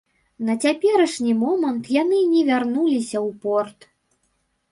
[0.45, 3.79] На цяперашні момант яны не вярнуліся ў порт.